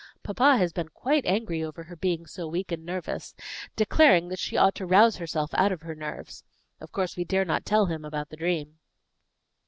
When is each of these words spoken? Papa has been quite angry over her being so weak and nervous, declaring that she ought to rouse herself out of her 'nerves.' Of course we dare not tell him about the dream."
Papa 0.23 0.57
has 0.57 0.73
been 0.73 0.89
quite 0.89 1.27
angry 1.27 1.63
over 1.63 1.83
her 1.83 1.95
being 1.95 2.25
so 2.25 2.47
weak 2.47 2.71
and 2.71 2.83
nervous, 2.83 3.35
declaring 3.75 4.29
that 4.29 4.39
she 4.39 4.57
ought 4.57 4.73
to 4.73 4.85
rouse 4.87 5.17
herself 5.17 5.51
out 5.53 5.71
of 5.71 5.83
her 5.83 5.93
'nerves.' 5.93 6.43
Of 6.79 6.91
course 6.91 7.15
we 7.15 7.23
dare 7.23 7.45
not 7.45 7.67
tell 7.67 7.85
him 7.85 8.03
about 8.03 8.29
the 8.31 8.37
dream." 8.37 8.79